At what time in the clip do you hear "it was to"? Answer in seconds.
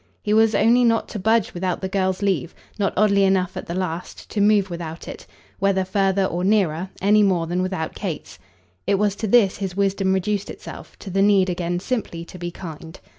8.87-9.27